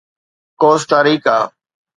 [0.61, 1.37] Costa ريڪا